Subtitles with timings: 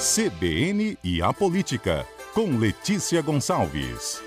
[0.00, 4.22] CBN e a Política, com Letícia Gonçalves.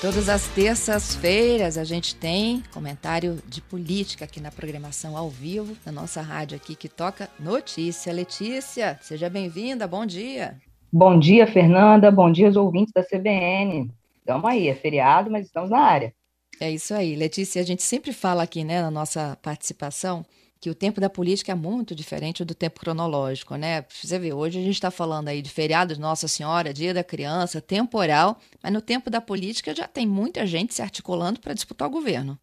[0.00, 5.92] Todas as terças-feiras a gente tem comentário de política aqui na programação ao vivo, na
[5.92, 8.10] nossa rádio aqui que toca notícia.
[8.10, 10.56] Letícia, seja bem-vinda, bom dia.
[10.90, 13.90] Bom dia, Fernanda, bom dia aos ouvintes da CBN.
[14.20, 16.14] Estamos aí, é feriado, mas estamos na área.
[16.58, 20.24] É isso aí, Letícia, a gente sempre fala aqui, né, na nossa participação,
[20.60, 23.84] que o tempo da política é muito diferente do tempo cronológico, né?
[23.90, 27.60] Você vê, hoje a gente está falando aí de feriados Nossa Senhora, Dia da Criança,
[27.60, 31.90] temporal, mas no tempo da política já tem muita gente se articulando para disputar o
[31.90, 32.38] governo.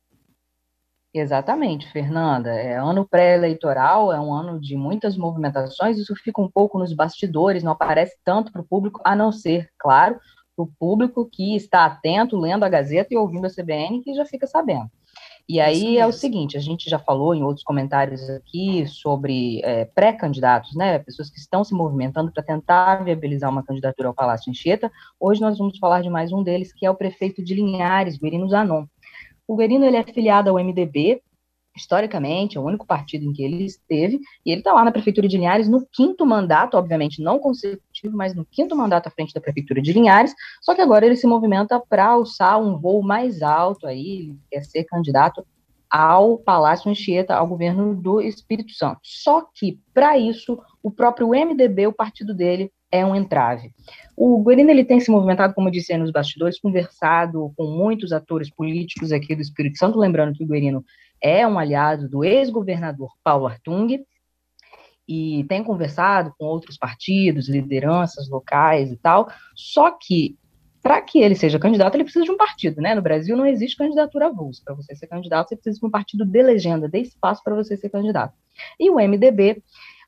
[1.13, 2.51] Exatamente, Fernanda.
[2.51, 7.63] É ano pré-eleitoral, é um ano de muitas movimentações, isso fica um pouco nos bastidores,
[7.63, 10.17] não aparece tanto para o público, a não ser, claro,
[10.55, 14.47] o público que está atento, lendo a Gazeta e ouvindo a CBN, que já fica
[14.47, 14.89] sabendo.
[15.47, 19.85] E aí é o seguinte, a gente já falou em outros comentários aqui sobre é,
[19.85, 24.91] pré-candidatos, né, pessoas que estão se movimentando para tentar viabilizar uma candidatura ao Palácio Anchieta.
[25.19, 28.47] Hoje nós vamos falar de mais um deles, que é o prefeito de Linhares, Guerino
[28.47, 28.85] Zanon.
[29.47, 31.21] O Guerino ele é afiliado ao MDB,
[31.75, 35.27] historicamente, é o único partido em que ele esteve, e ele está lá na Prefeitura
[35.27, 39.41] de Linhares no quinto mandato, obviamente não consecutivo, mas no quinto mandato à frente da
[39.41, 43.87] Prefeitura de Linhares, só que agora ele se movimenta para alçar um voo mais alto
[43.87, 45.45] aí, quer ser candidato
[45.89, 48.99] ao Palácio Anchieta, ao governo do Espírito Santo.
[49.03, 53.71] Só que, para isso, o próprio MDB, o partido dele, é um entrave.
[54.15, 58.49] O Guarino ele tem se movimentado, como eu disse nos bastidores, conversado com muitos atores
[58.49, 60.83] políticos aqui do Espírito Santo, lembrando que o Guarino
[61.21, 64.03] é um aliado do ex-governador Paulo Artung,
[65.07, 70.37] e tem conversado com outros partidos, lideranças locais e tal, só que
[70.81, 72.95] para que ele seja candidato, ele precisa de um partido, né?
[72.95, 74.63] No Brasil não existe candidatura avulsa.
[74.65, 77.77] Para você ser candidato, você precisa de um partido de legenda, dê espaço para você
[77.77, 78.33] ser candidato.
[78.79, 79.61] E o MDB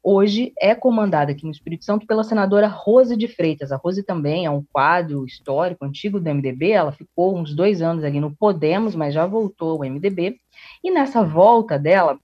[0.03, 3.71] hoje é comandado aqui no Espírito Santo pela senadora Rose de Freitas.
[3.71, 8.03] A Rose também é um quadro histórico antigo do MDB, ela ficou uns dois anos
[8.03, 10.37] ali no Podemos, mas já voltou ao MDB.
[10.83, 12.19] E nessa volta dela,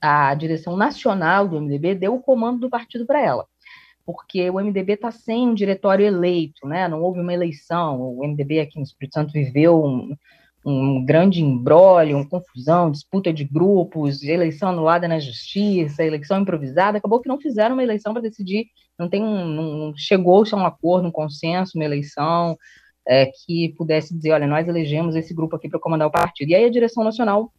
[0.00, 3.44] a direção nacional do MDB deu o comando do partido para ela,
[4.06, 6.88] porque o MDB está sem um diretório eleito, né?
[6.88, 8.00] Não houve uma eleição.
[8.00, 10.16] O MDB aqui no Espírito Santo viveu um,
[10.64, 17.20] um grande embrólio, uma confusão, disputa de grupos, eleição anulada na justiça, eleição improvisada, acabou
[17.20, 18.66] que não fizeram uma eleição para decidir,
[18.98, 22.58] não tem um, não chegou-se a um acordo, um consenso, uma eleição
[23.08, 26.50] é, que pudesse dizer, olha, nós elegemos esse grupo aqui para comandar o partido.
[26.50, 27.52] E aí a direção nacional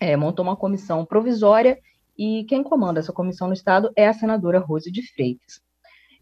[0.00, 1.78] é, montou uma comissão provisória
[2.18, 5.60] e quem comanda essa comissão no estado é a senadora Rose de Freitas.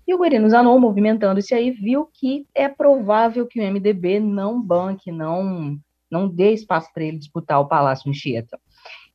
[0.07, 5.13] E o Guarino Zanon, movimentando-se aí, viu que é provável que o MDB não banque,
[5.13, 5.79] não
[6.13, 8.59] não dê espaço para ele disputar o Palácio Anchieta.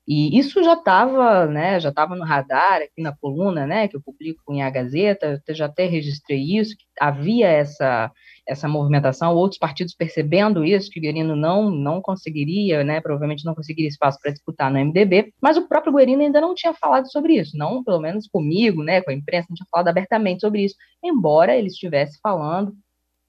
[0.08, 4.02] E isso já estava, né, já estava no radar aqui na coluna, né, que eu
[4.02, 8.10] publico em A Gazeta, eu já até registrei isso, que havia essa
[8.48, 13.54] essa movimentação, outros partidos percebendo isso, que o Guerino não não conseguiria, né, provavelmente não
[13.54, 17.34] conseguiria espaço para disputar no MDB, mas o próprio Guerino ainda não tinha falado sobre
[17.34, 20.76] isso, não, pelo menos comigo, né, com a imprensa, não tinha falado abertamente sobre isso,
[21.04, 22.74] embora ele estivesse falando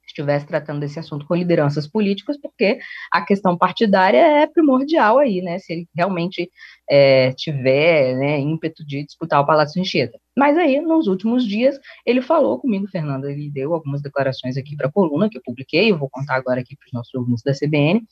[0.08, 2.78] estivesse tratando desse assunto com lideranças políticas, porque
[3.12, 5.58] a questão partidária é primordial aí, né?
[5.58, 6.50] Se ele realmente
[6.90, 10.18] é, tiver né, ímpeto de disputar o Palácio Anchieta.
[10.38, 11.76] Mas aí, nos últimos dias,
[12.06, 15.90] ele falou comigo, Fernanda, ele deu algumas declarações aqui para a coluna que eu publiquei,
[15.90, 18.02] eu vou contar agora aqui para os nossos ouvintes da CBN.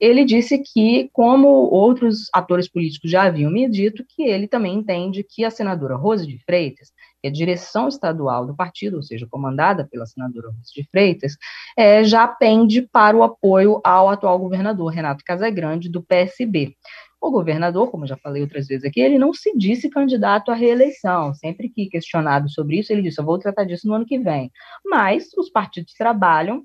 [0.00, 5.26] Ele disse que, como outros atores políticos já haviam me dito, que ele também entende
[5.28, 9.28] que a senadora Rose de Freitas que é a direção estadual do partido, ou seja,
[9.30, 11.36] comandada pela senadora Rose de Freitas,
[11.76, 16.76] é, já pende para o apoio ao atual governador Renato Casagrande, do PSB.
[17.22, 21.32] O governador, como já falei outras vezes aqui, ele não se disse candidato à reeleição.
[21.32, 24.50] Sempre que questionado sobre isso, ele disse: Eu vou tratar disso no ano que vem.
[24.84, 26.64] Mas os partidos trabalham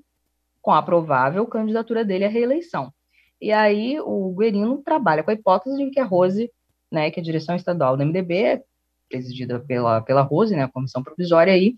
[0.60, 2.92] com a provável candidatura dele à reeleição.
[3.40, 6.50] E aí o Guerino trabalha com a hipótese de que a Rose,
[6.90, 8.60] né, que é a direção estadual do MDB,
[9.08, 11.76] presidida pela, pela Rose, né, a comissão provisória aí,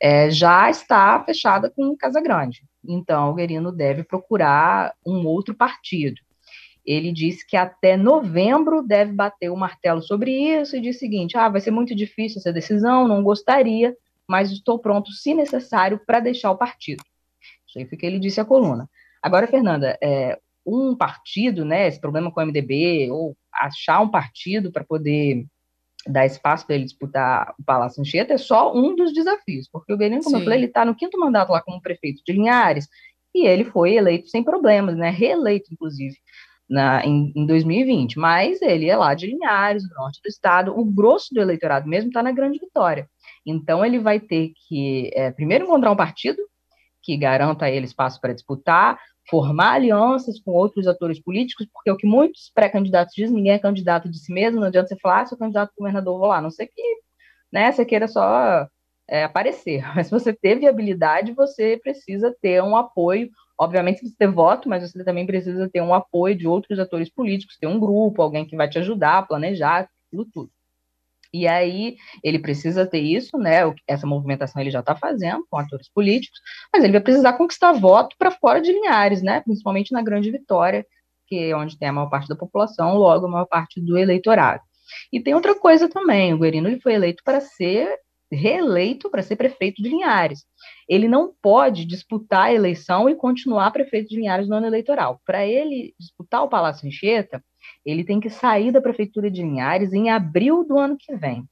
[0.00, 2.62] é, já está fechada com Casa Grande.
[2.86, 6.20] Então, o Guerino deve procurar um outro partido.
[6.84, 11.36] Ele disse que até novembro deve bater o martelo sobre isso e diz o seguinte:
[11.36, 13.96] ah, vai ser muito difícil essa decisão, não gostaria,
[14.26, 17.02] mas estou pronto, se necessário, para deixar o partido.
[17.66, 18.88] Isso aí foi o que ele disse à coluna.
[19.22, 24.72] Agora, Fernanda, é, um partido, né, esse problema com o MDB, ou achar um partido
[24.72, 25.46] para poder
[26.06, 29.96] dar espaço para ele disputar o Palácio Anchieta é só um dos desafios, porque o
[29.96, 30.42] Guerino, como Sim.
[30.42, 32.88] eu falei, ele está no quinto mandato lá como prefeito de Linhares,
[33.34, 36.16] e ele foi eleito sem problemas, né, reeleito, inclusive,
[36.72, 40.82] na, em, em 2020, mas ele é lá de Linhares, do norte do estado, o
[40.82, 43.06] grosso do eleitorado mesmo está na Grande Vitória.
[43.44, 46.38] Então, ele vai ter que, é, primeiro, encontrar um partido
[47.02, 48.98] que garanta a ele espaço para disputar,
[49.28, 54.08] formar alianças com outros atores políticos, porque o que muitos pré-candidatos dizem, ninguém é candidato
[54.08, 56.50] de si mesmo, não adianta você falar, ah, sou candidato a governador, vou lá, não
[56.50, 56.82] sei que
[57.52, 58.66] né, você queira só
[59.12, 63.28] é, aparecer, mas se você ter viabilidade, você precisa ter um apoio,
[63.60, 67.58] obviamente você ter voto, mas você também precisa ter um apoio de outros atores políticos,
[67.58, 70.50] ter um grupo, alguém que vai te ajudar a planejar, aquilo tudo.
[71.30, 73.60] E aí ele precisa ter isso, né?
[73.86, 76.38] Essa movimentação ele já está fazendo com atores políticos,
[76.72, 79.40] mas ele vai precisar conquistar voto para fora de Linhares, né?
[79.40, 80.86] Principalmente na Grande Vitória,
[81.26, 84.62] que é onde tem a maior parte da população, logo a maior parte do eleitorado.
[85.12, 87.98] E tem outra coisa também, o Guerino ele foi eleito para ser
[88.32, 90.44] reeleito para ser prefeito de Linhares.
[90.88, 95.20] Ele não pode disputar a eleição e continuar prefeito de Linhares no ano eleitoral.
[95.24, 97.44] Para ele disputar o Palácio Anchieta,
[97.84, 101.44] ele tem que sair da prefeitura de Linhares em abril do ano que vem.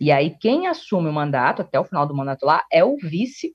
[0.00, 3.54] E aí quem assume o mandato até o final do mandato lá é o vice,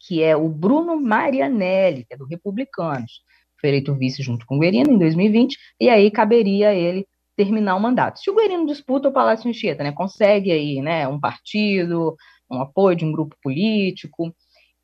[0.00, 3.22] que é o Bruno Marianelli, que é do Republicanos.
[3.60, 7.06] Foi eleito vice junto com o Guerino em 2020, e aí caberia ele
[7.38, 8.18] terminar o mandato.
[8.18, 12.16] Se o Guerino disputa o Palácio Anchieta, né, consegue aí, né, um partido,
[12.50, 14.34] um apoio de um grupo político,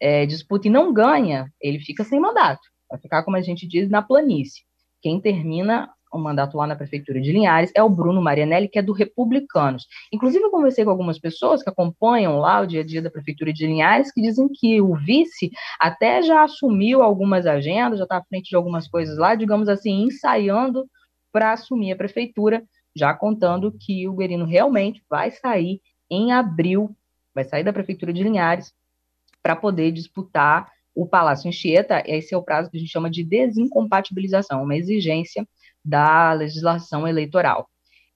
[0.00, 2.60] é, disputa e não ganha, ele fica sem mandato.
[2.88, 4.62] Vai ficar, como a gente diz, na planície.
[5.02, 8.82] Quem termina o mandato lá na prefeitura de Linhares é o Bruno Marianelli, que é
[8.82, 9.84] do Republicanos.
[10.12, 13.52] Inclusive, eu conversei com algumas pessoas que acompanham lá o dia a dia da prefeitura
[13.52, 18.24] de Linhares, que dizem que o vice até já assumiu algumas agendas, já está à
[18.24, 20.86] frente de algumas coisas lá, digamos assim, ensaiando
[21.34, 22.62] para assumir a prefeitura,
[22.94, 26.96] já contando que o Guerino realmente vai sair em abril,
[27.34, 28.72] vai sair da prefeitura de Linhares
[29.42, 32.04] para poder disputar o Palácio Anchieta.
[32.06, 35.44] Esse é o prazo que a gente chama de desincompatibilização, uma exigência
[35.84, 37.68] da legislação eleitoral.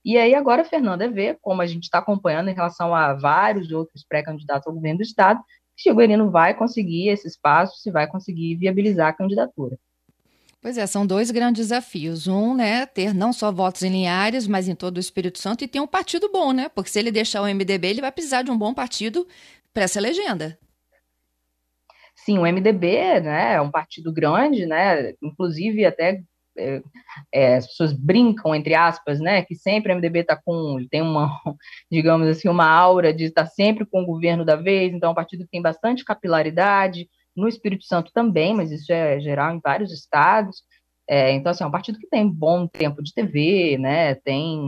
[0.05, 3.69] E aí agora, Fernanda, é ver como a gente está acompanhando em relação a vários
[3.69, 5.41] outros pré-candidatos ao governo do Estado,
[5.75, 9.77] se o Guerino vai conseguir esse espaço, se vai conseguir viabilizar a candidatura.
[10.61, 12.27] Pois é, são dois grandes desafios.
[12.27, 15.67] Um, né, ter não só votos em Linhares, mas em todo o Espírito Santo e
[15.67, 16.67] ter um partido bom, né?
[16.69, 19.25] Porque se ele deixar o MDB, ele vai precisar de um bom partido
[19.73, 20.59] para essa legenda.
[22.13, 25.13] Sim, o MDB, né, é um partido grande, né?
[25.21, 26.21] Inclusive até
[26.57, 26.81] é,
[27.33, 31.39] é, as pessoas brincam entre aspas, né, que sempre o MDB está com, tem uma,
[31.89, 34.93] digamos assim, uma aura de estar sempre com o governo da vez.
[34.93, 37.07] Então, é um partido que tem bastante capilaridade
[37.39, 40.63] no Espírito Santo também, mas isso é geral em vários estados.
[41.11, 44.59] É, então, assim, é um partido que tem bom tempo de TV, né, tem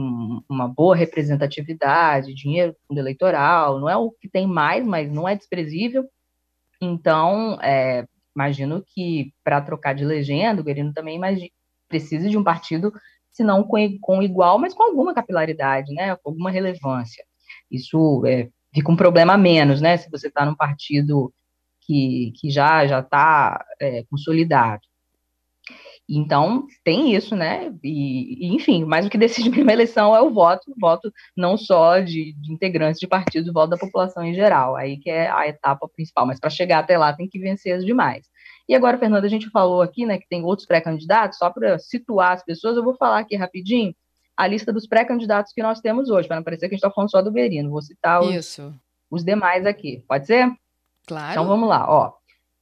[0.48, 5.36] uma boa representatividade, dinheiro fundo eleitoral, não é o que tem mais, mas não é
[5.36, 6.04] desprezível.
[6.80, 8.04] Então, é,
[8.34, 11.20] imagino que para trocar de legenda, o Guerino também
[11.88, 12.92] precisa de um partido,
[13.30, 17.24] se não com, com igual, mas com alguma capilaridade, né, com alguma relevância.
[17.70, 21.32] Isso é, fica um problema a menos, né, se você está num partido
[21.86, 24.82] que, que já já está é, consolidado.
[26.08, 27.72] Então, tem isso, né?
[27.82, 31.56] E, e, enfim, mas o que decide uma eleição é o voto, o voto não
[31.56, 35.30] só de, de integrantes de partidos, o voto da população em geral, aí que é
[35.30, 36.26] a etapa principal.
[36.26, 38.26] Mas para chegar até lá tem que vencer as demais.
[38.68, 42.32] E agora, Fernanda, a gente falou aqui, né, que tem outros pré-candidatos, só para situar
[42.32, 43.94] as pessoas, eu vou falar aqui rapidinho
[44.36, 46.90] a lista dos pré-candidatos que nós temos hoje, para não parecer que a gente está
[46.90, 47.70] falando só do Berino.
[47.70, 48.58] Vou citar os,
[49.10, 50.04] os demais aqui.
[50.08, 50.50] Pode ser?
[51.06, 51.32] Claro.
[51.32, 52.12] Então vamos lá, ó.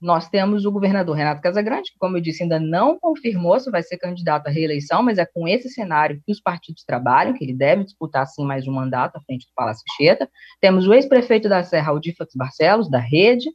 [0.00, 3.82] Nós temos o governador Renato Casagrande, que, como eu disse, ainda não confirmou se vai
[3.82, 7.52] ser candidato à reeleição, mas é com esse cenário que os partidos trabalham, que ele
[7.52, 10.26] deve disputar, sim, mais um mandato à frente do Palácio Cheta.
[10.58, 13.50] Temos o ex-prefeito da Serra, Aldifax Barcelos, da Rede.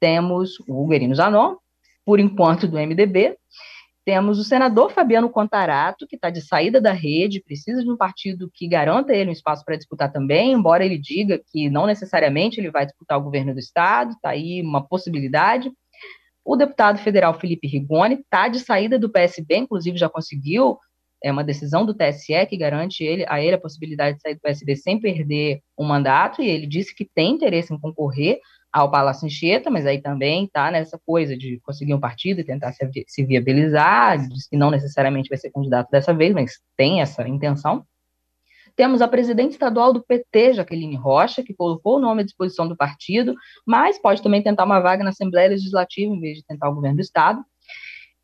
[0.00, 1.54] Temos o Guerino Zanon,
[2.04, 3.36] por enquanto do MDB.
[4.08, 8.50] Temos o senador Fabiano Contarato, que está de saída da rede, precisa de um partido
[8.50, 12.70] que garanta ele um espaço para disputar também, embora ele diga que não necessariamente ele
[12.70, 15.70] vai disputar o governo do Estado, está aí uma possibilidade.
[16.42, 20.78] O deputado federal Felipe Rigoni está de saída do PSB, inclusive já conseguiu
[21.22, 24.40] é uma decisão do TSE que garante ele, a ele a possibilidade de sair do
[24.40, 28.38] PSB sem perder o mandato, e ele disse que tem interesse em concorrer
[28.80, 32.72] ao Palácio Anchieta, mas aí também está nessa coisa de conseguir um partido e tentar
[32.72, 37.26] se, se viabilizar, diz que não necessariamente vai ser candidato dessa vez, mas tem essa
[37.26, 37.84] intenção.
[38.76, 42.76] Temos a presidente estadual do PT, Jaqueline Rocha, que colocou o nome à disposição do
[42.76, 43.34] partido,
[43.66, 46.96] mas pode também tentar uma vaga na Assembleia Legislativa em vez de tentar o governo
[46.96, 47.44] do Estado.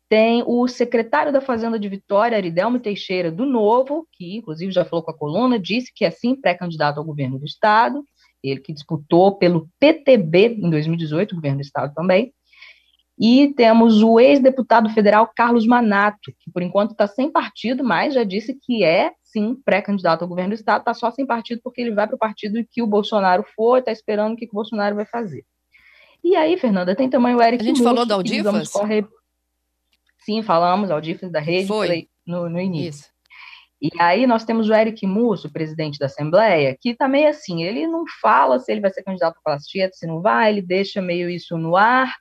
[0.07, 5.03] Tem o secretário da Fazenda de Vitória, Aridelmo Teixeira, do Novo, que inclusive já falou
[5.03, 8.01] com a coluna, disse que é sim pré-candidato ao governo do Estado
[8.49, 12.33] ele que disputou pelo PTB em 2018, governo do estado também.
[13.17, 18.25] E temos o ex-deputado federal Carlos Manato, que por enquanto está sem partido, mas já
[18.25, 21.93] disse que é, sim, pré-candidato ao governo do Estado, está só sem partido porque ele
[21.93, 24.95] vai para o partido que o Bolsonaro for, está esperando o que, que, o Bolsonaro
[24.95, 25.45] vai fazer.
[26.21, 28.73] E aí, Fernanda, tem também o Eric A gente falou da Aldifas?
[30.25, 32.09] Sim, falamos, Aldifas da rede, Foi.
[32.25, 32.89] No, no início.
[32.89, 33.14] Isso.
[33.93, 38.03] E aí nós temos o Eric Musso, presidente da Assembleia, que também assim, ele não
[38.19, 41.55] fala se ele vai ser candidato a Palastieto, se não vai, ele deixa meio isso
[41.55, 42.11] no ar,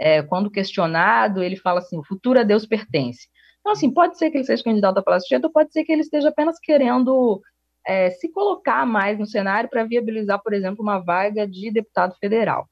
[0.00, 3.28] é, quando questionado, ele fala assim: o futuro a Deus pertence.
[3.60, 6.02] Então, assim, pode ser que ele seja candidato a Palastieto, ou pode ser que ele
[6.02, 7.40] esteja apenas querendo
[7.86, 12.68] é, se colocar mais no cenário para viabilizar, por exemplo, uma vaga de deputado federal.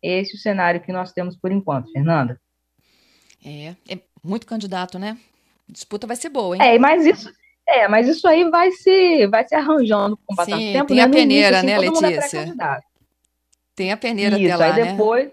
[0.00, 2.40] Esse é o cenário que nós temos por enquanto, Fernanda.
[3.44, 5.18] É, é muito candidato, né?
[5.68, 6.62] Disputa vai ser boa, hein?
[6.62, 7.32] É, mas isso,
[7.68, 10.86] é, mas isso aí vai se, vai se arranjando com o passar do tempo.
[10.86, 11.02] Tem né?
[11.02, 12.38] a peneira, início, assim, né, Letícia?
[12.38, 12.80] É
[13.74, 15.32] tem a peneira isso, até lá, aí depois, né?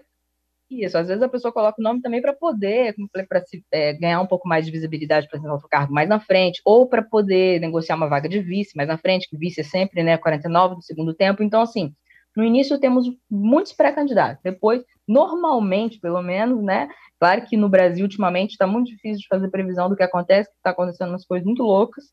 [0.70, 2.94] Isso, às vezes a pessoa coloca o nome também para poder,
[3.28, 6.86] para é, ganhar um pouco mais de visibilidade para o cargo mais na frente, ou
[6.86, 10.16] para poder negociar uma vaga de vice mais na frente, que vice é sempre né,
[10.16, 11.42] 49 do segundo tempo.
[11.42, 11.92] Então, assim,
[12.36, 16.88] no início temos muitos pré-candidatos, depois, normalmente, pelo menos, né?
[17.18, 20.70] Claro que no Brasil, ultimamente, está muito difícil de fazer previsão do que acontece, está
[20.70, 22.04] acontecendo umas coisas muito loucas,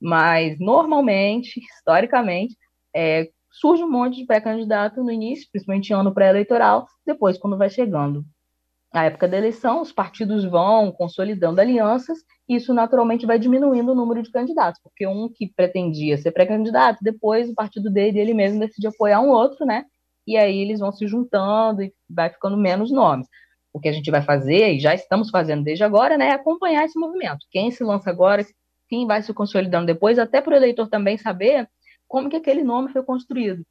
[0.00, 2.56] mas normalmente, historicamente,
[2.94, 7.68] é, surge um monte de pré-candidato no início, principalmente em ano pré-eleitoral, depois, quando vai
[7.68, 8.24] chegando
[8.94, 12.18] a época da eleição, os partidos vão consolidando alianças,
[12.48, 16.98] e isso naturalmente vai diminuindo o número de candidatos, porque um que pretendia ser pré-candidato,
[17.02, 19.84] depois o partido dele, ele mesmo decide apoiar um outro, né?
[20.26, 23.26] E aí eles vão se juntando e vai ficando menos nomes.
[23.72, 26.84] O que a gente vai fazer, e já estamos fazendo desde agora, né, é acompanhar
[26.84, 27.44] esse movimento.
[27.50, 28.44] Quem se lança agora,
[28.88, 31.68] quem vai se consolidando depois, até para o eleitor também saber
[32.06, 33.64] como que aquele nome foi construído.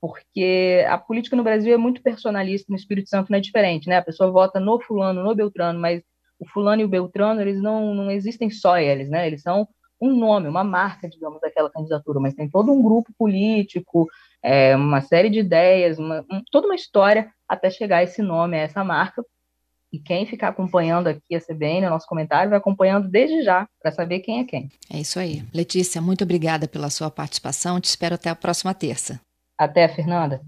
[0.00, 3.96] Porque a política no Brasil é muito personalista, no Espírito Santo não é diferente, né?
[3.96, 6.00] A pessoa vota no fulano, no Beltrano, mas
[6.38, 9.26] o fulano e o Beltrano, eles não, não existem só eles, né?
[9.26, 9.66] Eles são
[10.00, 14.06] um nome, uma marca, digamos, daquela candidatura, mas tem todo um grupo político,
[14.42, 18.56] é, uma série de ideias, uma, um, toda uma história até chegar a esse nome,
[18.56, 19.24] a essa marca.
[19.90, 23.90] E quem ficar acompanhando aqui a CBN, o nosso comentário, vai acompanhando desde já, para
[23.90, 24.70] saber quem é quem.
[24.92, 25.42] É isso aí.
[25.52, 27.80] Letícia, muito obrigada pela sua participação.
[27.80, 29.18] Te espero até a próxima terça.
[29.58, 30.42] Até, Fernanda.